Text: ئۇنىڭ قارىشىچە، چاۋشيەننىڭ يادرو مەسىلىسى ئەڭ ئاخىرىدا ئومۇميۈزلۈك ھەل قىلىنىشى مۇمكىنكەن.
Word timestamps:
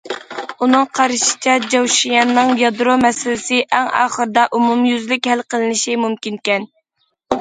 ئۇنىڭ 0.65 0.85
قارىشىچە، 0.99 1.57
چاۋشيەننىڭ 1.73 2.49
يادرو 2.61 2.95
مەسىلىسى 3.03 3.61
ئەڭ 3.81 3.91
ئاخىرىدا 3.99 4.47
ئومۇميۈزلۈك 4.59 5.31
ھەل 5.33 5.45
قىلىنىشى 5.53 5.99
مۇمكىنكەن. 6.07 6.67